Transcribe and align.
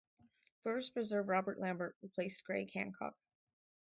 First 0.63 0.95
reserve 0.95 1.27
Robert 1.29 1.59
Lambert 1.59 1.95
replaced 2.01 2.43
Greg 2.43 2.71
Hancock. 2.73 3.13